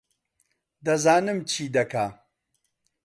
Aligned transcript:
دەزانم 0.85 1.37
چی 1.49 1.63
دەکا 1.75 2.05